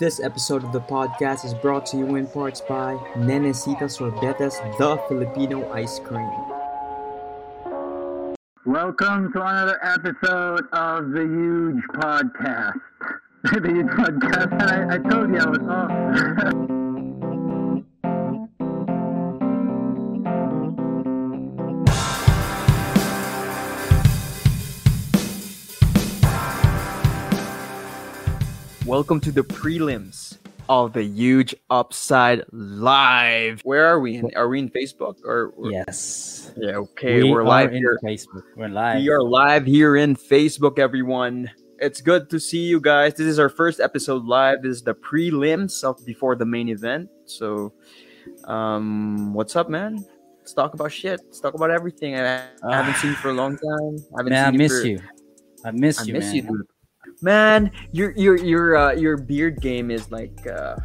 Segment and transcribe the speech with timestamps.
[0.00, 4.96] This episode of the podcast is brought to you in parts by Nenecita Sorbetes, the
[5.08, 6.32] Filipino ice cream.
[8.64, 12.80] Welcome to another episode of the Huge Podcast.
[13.42, 16.76] the Huge Podcast, I, I told you I was off.
[28.90, 30.38] Welcome to the prelims
[30.68, 33.60] of the Huge Upside Live.
[33.62, 34.16] Where are we?
[34.16, 35.52] In, are we in Facebook or?
[35.56, 36.50] or- Yes.
[36.56, 36.74] Yeah.
[36.90, 37.22] Okay.
[37.22, 37.96] we are live in here.
[38.02, 38.42] Facebook.
[38.56, 38.96] We're live.
[39.00, 41.48] We are live here in Facebook, everyone.
[41.78, 43.14] It's good to see you guys.
[43.14, 44.62] This is our first episode live.
[44.62, 47.08] This is the prelims of before the main event.
[47.26, 47.72] So,
[48.44, 50.04] um, what's up, man?
[50.40, 51.20] Let's talk about shit.
[51.26, 52.16] Let's talk about everything.
[52.16, 53.98] I, I haven't seen you for a long time.
[54.14, 55.00] I haven't man, I seen miss for- you.
[55.64, 56.34] I miss I you, miss man.
[56.34, 56.66] you, dude.
[57.22, 60.76] Man, your your your uh, your beard game is like uh,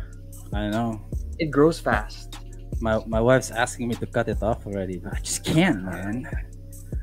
[0.54, 1.00] I know.
[1.40, 2.38] it grows fast.
[2.82, 6.28] My my wife's asking me to cut it off already, but I just can't, man.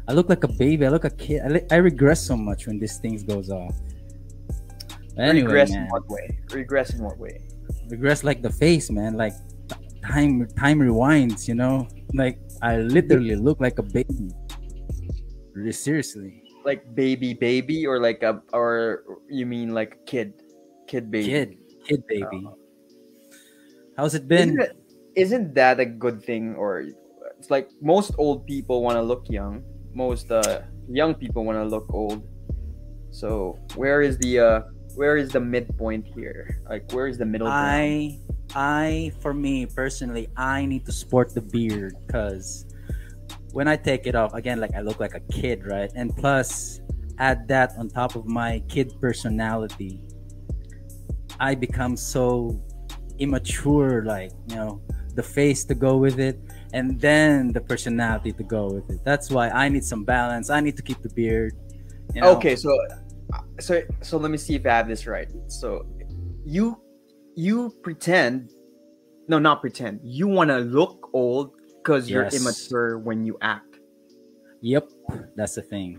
[0.09, 0.85] I look like a baby.
[0.85, 1.41] I look a kid.
[1.45, 3.75] I, li- I regress so much when this thing goes off.
[5.17, 6.39] But anyway, Regress in what way?
[6.53, 7.41] Regress in what way?
[7.89, 9.15] regress like the face, man.
[9.15, 9.33] Like
[10.05, 11.89] time time rewinds, you know.
[12.13, 14.29] Like I literally look like a baby.
[15.71, 20.35] Seriously, Like baby, baby, or like a, or you mean like kid,
[20.87, 21.29] kid baby?
[21.29, 22.47] kid, kid baby.
[22.47, 22.55] Uh,
[23.97, 24.61] How's it Isn't, been?
[24.61, 24.77] it,
[25.17, 26.55] isn't that a good thing?
[26.55, 26.87] Or
[27.39, 29.63] it's like most old people want to look young.
[29.93, 32.23] Most uh, young people want to look old.
[33.11, 34.61] So where is the uh,
[34.95, 36.63] where is the midpoint here?
[36.69, 37.49] Like where is the middle?
[37.49, 38.19] I
[38.55, 42.65] I for me personally I need to sport the beard because
[43.53, 46.81] when I take it off again like I look like a kid right and plus
[47.19, 50.01] add that on top of my kid personality
[51.39, 52.61] I become so
[53.19, 54.83] immature like you know
[55.15, 56.41] the face to go with it
[56.73, 60.61] and then the personality to go with it that's why I need some balance I
[60.61, 61.53] need to keep the beard
[62.15, 62.37] you know?
[62.37, 62.71] Okay, so
[63.33, 65.29] uh, so so let me see if I have this right.
[65.49, 65.87] So
[66.45, 66.81] you
[67.35, 68.51] you pretend
[69.29, 70.01] no not pretend.
[70.03, 71.53] You want to look old
[71.83, 72.35] because you're Yes.
[72.35, 73.67] immature when you act.
[74.63, 74.87] yep
[75.35, 75.99] that's the thing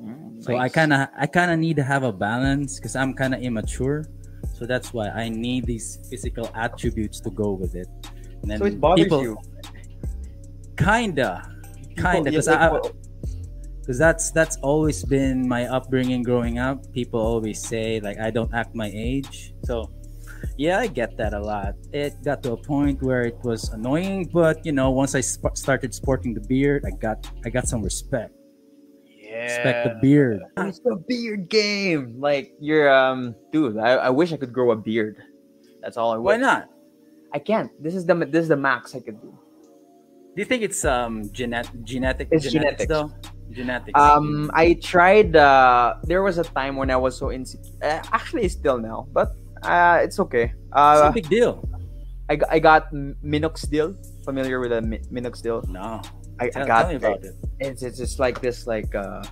[0.00, 3.12] mm, So I kind of I kind of need to have a balance because I'm
[3.12, 4.08] kind of immature.
[4.56, 7.88] So that's why I need these physical attributes to go with it.
[8.40, 9.36] And then so it bothers people, you.
[10.76, 11.44] Kinda,
[11.96, 12.68] kinda, because I
[13.80, 16.80] because that's that's always been my upbringing growing up.
[16.92, 19.52] People always say like I don't act my age.
[19.64, 19.92] So
[20.56, 21.74] yeah, I get that a lot.
[21.92, 25.54] It got to a point where it was annoying, but you know, once I sp-
[25.54, 28.32] started sporting the beard, I got I got some respect.
[29.04, 29.42] Yeah.
[29.44, 30.40] Respect the beard.
[30.58, 32.16] It's the beard game.
[32.18, 35.16] Like you're um dude, I, I wish I could grow a beard.
[35.82, 36.68] That's all I Why not?
[37.32, 37.70] I can't.
[37.82, 39.28] This is the this is the max I could do.
[40.34, 42.88] Do you think it's um genet- genetic It's genetics, genetics.
[42.88, 43.32] though?
[43.52, 43.98] Genetics.
[43.98, 45.36] Um, I tried.
[45.36, 47.72] Uh, there was a time when I was so insecure.
[47.80, 50.52] Uh, actually, still now, but uh, it's okay.
[50.52, 51.62] it's Uh, a big deal.
[52.28, 53.94] I, I got M- minoxidil.
[54.24, 54.80] Familiar with the
[55.12, 55.68] minoxidil?
[55.68, 56.02] No,
[56.40, 57.34] I, I tell, got tell me about it.
[57.60, 59.22] It's it's just like this like uh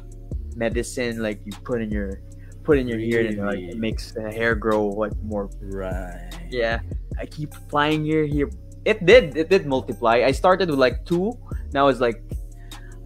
[0.56, 2.20] medicine like you put in your
[2.62, 5.50] put in your ear and like it makes the hair grow like more.
[5.60, 6.30] Right.
[6.48, 6.78] Yeah,
[7.18, 8.48] I keep applying here here.
[8.84, 10.22] It did it did multiply.
[10.24, 11.32] I started with like two.
[11.72, 12.22] Now it's like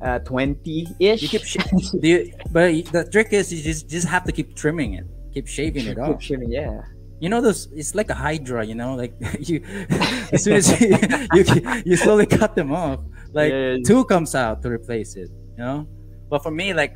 [0.05, 1.23] uh twenty ish.
[1.23, 1.57] You keep sh-
[1.99, 5.49] do you, but the trick is you just just have to keep trimming it, keep
[5.49, 6.21] shaving it off.
[6.21, 6.83] Keep shaving, Yeah.
[7.21, 7.67] You know those?
[7.75, 8.65] It's like a hydra.
[8.65, 9.63] You know, like you
[10.33, 10.97] as soon as you
[11.35, 11.45] you,
[11.85, 13.01] you slowly cut them off,
[13.33, 13.85] like Yeah, yeah.
[13.85, 15.31] two comes out to replace it.
[15.59, 15.89] You know,
[16.31, 16.95] but for me, like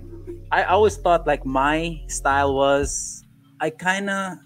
[0.52, 3.22] I always thought like my style was
[3.60, 4.38] I kind of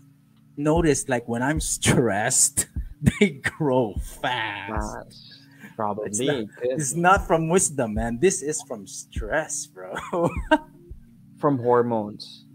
[0.57, 2.69] noticed like when I'm stressed,
[3.21, 4.73] they grow fast.
[4.73, 5.33] Fast.
[5.77, 6.07] Probably.
[6.09, 8.17] It's not- It's not from wisdom, man.
[8.19, 9.93] This is from stress, bro.
[11.37, 12.46] from hormones.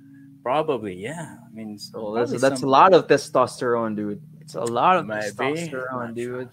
[0.44, 1.38] Probably, yeah.
[1.46, 4.22] I mean, So that's, that's a lot of testosterone, dude.
[4.40, 5.27] It's a lot of Maybe.
[5.31, 6.50] testosterone, dude.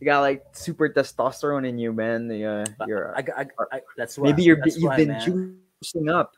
[0.00, 2.28] You got like super testosterone in you, man.
[2.30, 4.28] Yeah, uh, But you're I, I, I, that's why.
[4.28, 5.56] maybe you're that's you've why, been man.
[5.82, 6.34] juicing up.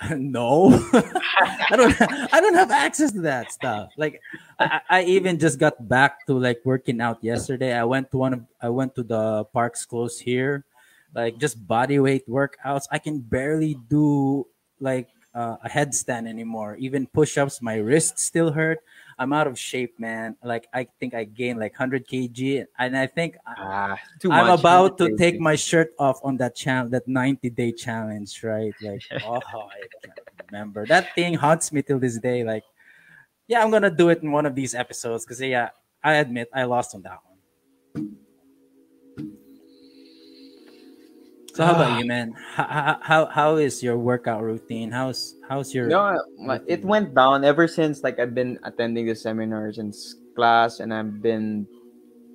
[0.14, 1.96] no, I don't.
[2.32, 3.90] I don't have access to that stuff.
[3.96, 4.20] Like,
[4.60, 7.74] I, I even just got back to like working out yesterday.
[7.74, 8.44] I went to one of.
[8.62, 10.64] I went to the parks close here,
[11.16, 12.86] like just body weight workouts.
[12.92, 14.46] I can barely do
[14.78, 16.76] like uh, a headstand anymore.
[16.76, 18.80] Even push-ups, my wrists still hurt.
[19.18, 20.36] I'm out of shape, man.
[20.42, 23.96] Like I think I gained like 100 kg, and I think I- Ah,
[24.30, 24.60] I'm much.
[24.60, 28.74] about to take my shirt off on that channel, that 90 day challenge, right?
[28.80, 30.18] Like, oh, I can't
[30.50, 30.86] remember.
[30.86, 32.44] That thing haunts me till this day.
[32.44, 32.62] Like,
[33.48, 35.70] yeah, I'm gonna do it in one of these episodes because yeah,
[36.02, 38.16] I admit I lost on that one.
[41.58, 42.38] So how about you, man?
[42.54, 44.94] How, how how is your workout routine?
[44.94, 49.18] How's how's your No, my- it went down ever since like I've been attending the
[49.18, 49.90] seminars and
[50.38, 51.66] class, and I've been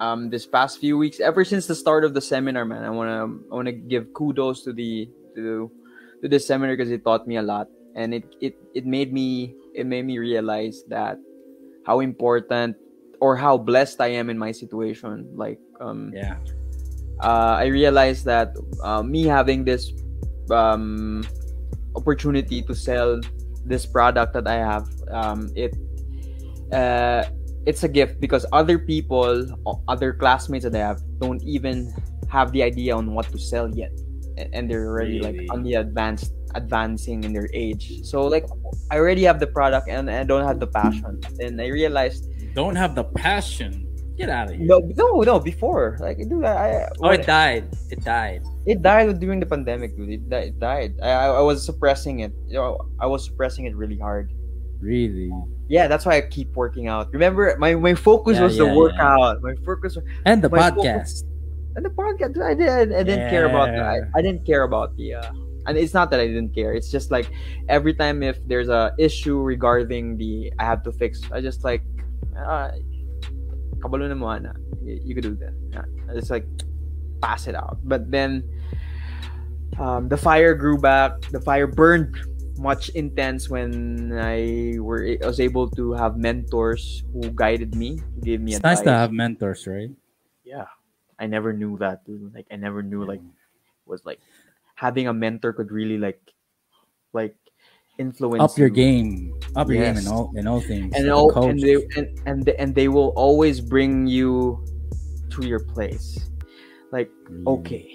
[0.03, 2.83] um this past few weeks ever since the start of the seminar, man.
[2.83, 5.07] I wanna I wanna give kudos to the
[5.39, 5.71] to
[6.19, 9.55] to this seminar because it taught me a lot, and it it it made me
[9.71, 11.15] it made me realize that
[11.87, 12.75] how important
[13.23, 15.31] or how blessed I am in my situation.
[15.39, 16.35] Like um yeah
[17.23, 19.91] uh, I realized that uh, me having this
[20.51, 21.23] um,
[21.95, 23.19] opportunity to sell
[23.65, 25.73] this product that I have, um, it
[26.71, 27.23] uh,
[27.65, 29.47] it's a gift because other people,
[29.87, 31.93] other classmates that I have, don't even
[32.29, 33.91] have the idea on what to sell yet,
[34.51, 35.47] and they're already Really?
[35.47, 38.03] like on the advanced advancing in their age.
[38.03, 38.45] So like
[38.91, 41.19] I already have the product and I don't have the passion.
[41.39, 43.82] And I realized don't have the passion.
[44.17, 44.65] Get out of here.
[44.67, 45.39] no, no, no.
[45.39, 47.65] Before like dude, I, I Oh, it died.
[47.89, 48.43] It died.
[48.65, 50.09] It died during the pandemic, dude.
[50.09, 50.93] It, di- it died.
[51.01, 52.31] I, I was suppressing it.
[52.47, 54.31] You know, I was suppressing it really hard.
[54.79, 55.31] Really.
[55.67, 57.11] Yeah, that's why I keep working out.
[57.13, 58.75] Remember, my, my focus Yeah, was yeah, the yeah.
[58.77, 59.41] workout.
[59.41, 61.23] My focus was And the podcast.
[61.75, 62.37] and the podcast.
[62.43, 62.93] I did.
[62.93, 63.69] I didn't care about.
[63.69, 65.15] I, I didn't care about the.
[65.15, 65.31] Uh,
[65.65, 66.73] and it's not that I didn't care.
[66.73, 67.31] It's just like
[67.69, 71.81] every time if there's a issue regarding the I have to fix, I just like,
[72.37, 72.71] uh,
[73.83, 74.55] kabalo na mo ana.
[74.79, 75.51] You, you could do that.
[75.75, 75.85] Yeah.
[76.07, 76.47] I just like
[77.19, 77.83] pass it out.
[77.83, 78.47] But then
[79.77, 81.19] um, the fire grew back.
[81.35, 82.15] The fire burned
[82.57, 88.39] much intense when I were I was able to have mentors who guided me, gave
[88.39, 89.91] me It's nice to have mentors, right?
[90.45, 90.71] Yeah,
[91.19, 92.05] I never knew that.
[92.05, 92.33] Dude.
[92.33, 93.21] Like I never knew like
[93.85, 94.19] was like
[94.75, 96.21] having a mentor could really like
[97.11, 97.35] like
[97.97, 98.73] influence Up your you.
[98.73, 99.33] game.
[99.55, 100.93] Up your game in all in all things.
[100.95, 104.63] and all, and they and and they, and they will always bring you
[105.31, 106.17] to your place.
[106.91, 107.47] Like Mm.
[107.59, 107.85] okay,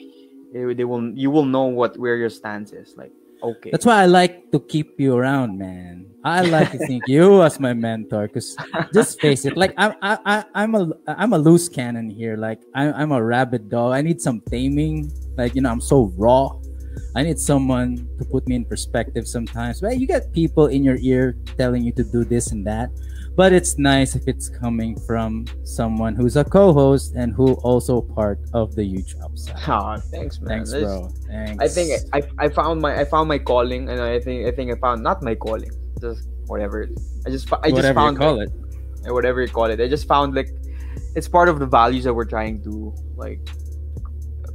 [0.52, 2.96] they, they will you will know what where your stance is.
[2.96, 3.12] Like
[3.42, 6.06] okay, That's why I like to keep you around, man.
[6.24, 8.56] I like to think you as my mentor, because
[8.92, 9.56] just face it.
[9.56, 12.36] Like I'm, I, I, I'm a, I'm a loose cannon here.
[12.36, 13.94] Like I'm, I'm a rabid dog.
[13.94, 15.12] I need some taming.
[15.38, 16.58] Like you know, I'm so raw.
[17.14, 19.80] I need someone to put me in perspective sometimes.
[19.80, 22.90] But you get people in your ear telling you to do this and that.
[23.36, 28.40] But it's nice if it's coming from someone who's a co-host and who also part
[28.52, 29.54] of the huge upside.
[29.68, 30.48] Ah, thanks, man.
[30.48, 31.08] Thanks, bro.
[31.28, 31.62] Thanks.
[31.62, 34.72] I think I, I found my I found my calling, and I think I think
[34.72, 35.70] I found not my calling,
[36.00, 36.88] just whatever.
[37.26, 38.50] I just I just whatever found you call it.
[39.08, 39.80] uh, whatever you call it.
[39.80, 40.50] I just found like
[41.14, 43.40] it's part of the values that we're trying to like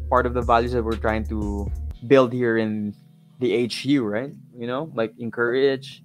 [0.10, 1.72] part of the values that we're trying to
[2.08, 2.96] build here in
[3.40, 4.32] the HU, right?
[4.58, 6.04] You know, like encourage,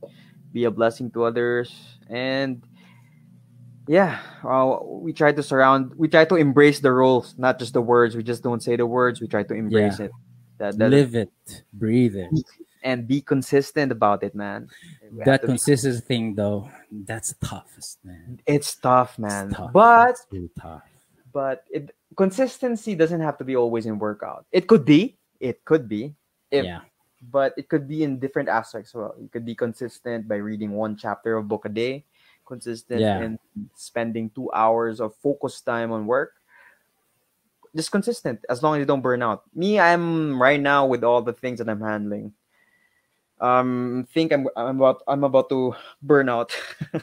[0.53, 1.73] be a blessing to others,
[2.09, 2.63] and
[3.87, 7.81] yeah, uh, we try to surround, we try to embrace the roles, not just the
[7.81, 8.17] words.
[8.17, 9.21] We just don't say the words.
[9.21, 10.07] We try to embrace Yeah.
[10.07, 10.13] it.
[10.59, 11.31] That, that Live it,
[11.73, 12.31] breathe it.
[12.83, 14.69] and be consistent about it, man.
[15.13, 19.51] We that be- consistency thing though that's the toughest man it's tough, It's man.
[19.51, 19.73] tough.
[19.73, 20.17] But
[20.61, 20.83] tough
[21.33, 24.47] but it, consistency doesn't have to be always in workout.
[24.51, 26.15] It could be, it could be,
[26.51, 26.81] if, yeah
[27.31, 28.95] but it could be in different aspects.
[28.95, 32.05] Well, you could be consistent by reading one chapter of book a day,
[32.47, 33.21] consistent Yeah.
[33.23, 33.39] in
[33.75, 36.35] spending two hours of focused time on work.
[37.75, 39.43] Just consistent as long as you don't burn out.
[39.55, 42.33] Me, I'm right now with all the things that I'm handling.
[43.41, 46.55] Um, think I'm I'm about I'm about to burn out.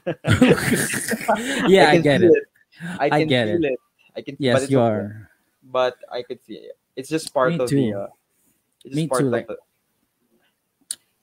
[1.67, 2.43] yeah i can get feel it
[2.99, 3.79] I I can get feel it.
[4.15, 4.35] I can.
[4.35, 4.87] but yes you okay.
[4.95, 5.29] are
[5.63, 6.77] But I could see it.
[6.95, 7.75] It's just part Me of too.
[7.91, 7.99] the.
[7.99, 8.07] Uh,
[8.85, 9.47] it's Me too, like-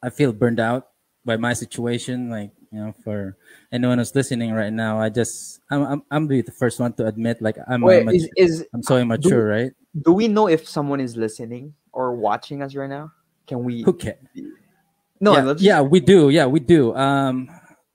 [0.02, 0.88] i feel burned out
[1.24, 3.36] by my situation like you know for
[3.70, 7.40] anyone who's listening right now i just i'm i'm, I'm the first one to admit
[7.40, 8.28] like i'm Wait, immature.
[8.36, 12.62] is, is i'm so immature right do we know if someone is listening or watching
[12.62, 13.12] us right now?
[13.46, 13.82] Can we?
[13.82, 14.16] who cares
[15.20, 17.50] No, yeah, yeah we do yeah we do um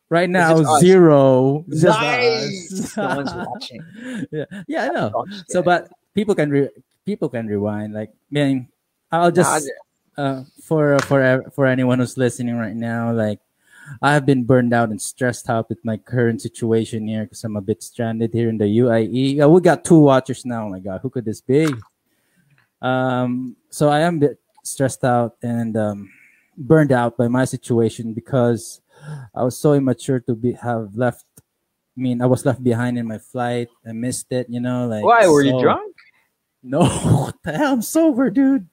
[0.10, 2.72] right now zero Nice.
[2.72, 2.96] us.
[2.96, 3.82] No one's watching.
[4.32, 6.70] yeah yeah i know so but people can re-
[7.06, 8.70] people can rewind like man
[9.12, 9.70] i'll just
[10.18, 13.40] uh, for for for anyone who's listening right now, like
[14.02, 17.56] I have been burned out and stressed out with my current situation here because I'm
[17.56, 19.48] a bit stranded here in the UAE.
[19.48, 20.66] We got two watchers now.
[20.66, 21.70] Oh my god, who could this be?
[22.82, 26.10] Um, so I am a bit stressed out and um,
[26.58, 28.82] burned out by my situation because
[29.34, 31.26] I was so immature to be have left.
[31.38, 33.70] I mean, I was left behind in my flight.
[33.88, 34.48] I missed it.
[34.50, 35.96] You know, like Why were you drunk?
[36.64, 37.74] No, what the hell?
[37.74, 38.68] I'm sober, dude.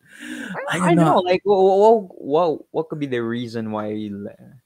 [0.71, 1.05] I, I know.
[1.21, 4.09] not- Like, what, what, what could be the reason why?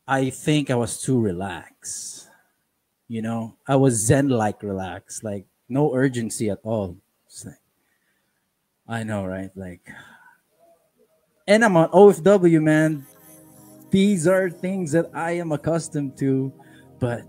[0.07, 2.29] I think I was too relaxed.
[3.09, 6.97] You know, I was zen like relaxed, like no urgency at all.
[7.45, 7.55] Like,
[8.87, 9.51] I know, right?
[9.57, 9.81] Like,
[11.47, 13.07] and I'm on OFW, man.
[13.91, 16.53] These are things that I am accustomed to,
[17.01, 17.23] but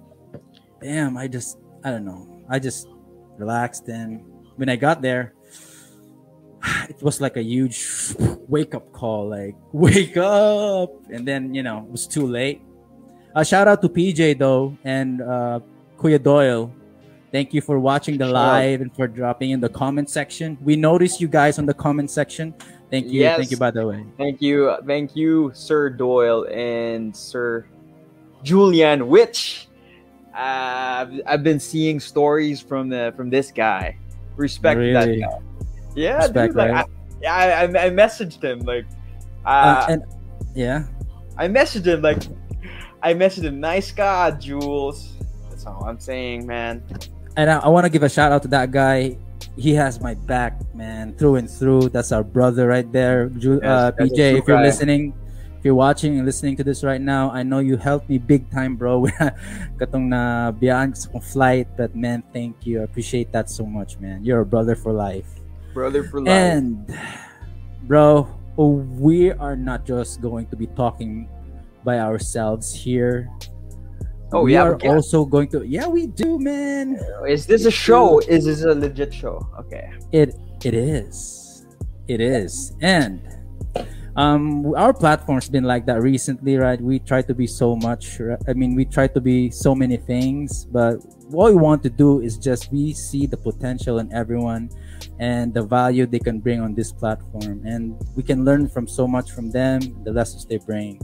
[0.82, 2.44] damn, I just, I don't know.
[2.50, 2.88] I just
[3.38, 4.20] relaxed, and
[4.58, 5.34] when I got there,
[6.90, 8.16] it was like a huge
[8.48, 10.92] wake up call like wake up!
[11.10, 12.62] And then you know it was too late.
[13.36, 15.60] Uh, shout out to pj though and uh
[15.98, 16.74] kuya doyle.
[17.32, 20.58] Thank you for watching the live and for dropping in the comment section.
[20.64, 22.56] We noticed you guys on the comment section.
[22.90, 23.22] Thank you.
[23.22, 23.38] Yes.
[23.38, 24.04] thank you by the way.
[24.18, 27.68] Thank you, thank you, Sir Doyle and Sir
[28.42, 29.08] Julian.
[29.08, 29.68] Which
[30.34, 33.96] uh, I've been seeing stories from the from this guy.
[34.36, 35.40] Respect that guy.
[35.96, 36.56] Yeah, Respect, dude.
[36.56, 36.86] Like, right?
[36.86, 38.86] I, yeah, I, I, messaged him like,
[39.46, 40.04] uh, uh, and
[40.56, 40.86] yeah
[41.38, 42.24] I messaged him like,
[43.02, 45.16] I messaged him, nice guy, Jules.
[45.50, 46.84] That's all I'm saying, man.
[47.36, 49.18] and I, I want to give a shout out to that guy.
[49.56, 51.90] He has my back, man, through and through.
[51.90, 54.40] That's our brother right there, Ju- Yes, uh, PJ.
[54.40, 54.64] If you're guy.
[54.64, 55.14] listening,
[55.58, 58.52] if you're watching and listening to this right now, I know you helped me big
[58.52, 59.04] time, bro.
[59.80, 62.82] Katong na kong flight, but man, thank you.
[62.82, 64.24] I appreciate that so much, man.
[64.24, 65.39] You're a brother for life.
[65.80, 66.28] Brother for life.
[66.28, 66.92] And,
[67.88, 71.30] bro, we are not just going to be talking
[71.86, 73.32] by ourselves here.
[74.34, 75.64] Oh, we yeah, are also going to.
[75.64, 77.00] Yeah, we do, man.
[77.26, 78.20] Is this a show?
[78.28, 79.40] Is this a legit show?
[79.58, 79.90] Okay.
[80.12, 81.66] It it is.
[82.10, 82.76] It is.
[82.82, 83.24] And
[84.20, 86.80] um our platform's been like that recently, right?
[86.82, 90.66] We try to be so much I mean, we try to be so many things,
[90.66, 91.00] but
[91.32, 94.70] what we want to do is just we see the potential in everyone
[95.20, 99.08] and the value they can bring on this platform and we can learn from so
[99.08, 101.00] much from them, the lessons they bring.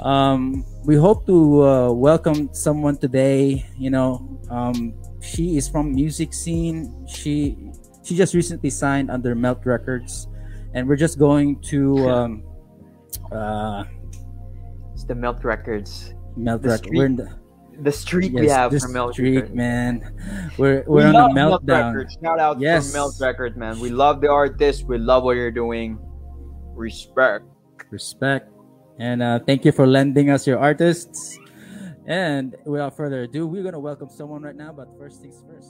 [0.00, 6.32] Um we hope to uh, welcome someone today, you know, um she is from music
[6.32, 6.88] scene.
[7.06, 7.54] She
[8.02, 10.26] she just recently signed under Melt Records,
[10.74, 12.44] and we're just going to um,
[13.30, 13.84] uh,
[14.92, 16.14] It's the Melt Records.
[16.36, 16.86] Melt The Records.
[16.86, 17.28] street We're in the,
[17.82, 19.54] The street we have from Melt street, Records.
[19.54, 20.50] man.
[20.58, 21.94] We're We we're on love a Melt meltdown.
[21.94, 22.18] Records.
[22.22, 22.90] Shout out Yes.
[22.90, 23.80] from Melt Records, man.
[23.80, 24.84] We love the artist.
[24.86, 25.98] We love what you're doing.
[26.74, 27.44] Respect.
[27.90, 28.48] Respect,
[28.98, 31.38] and uh, thank you for lending us your artists.
[32.06, 34.72] And without further ado, we're gonna welcome someone right now.
[34.72, 35.68] But first things first,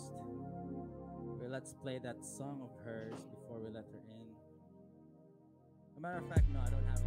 [1.50, 4.12] let's play that song of hers before we let her in.
[6.02, 7.01] Matter of fact, no, I don't have.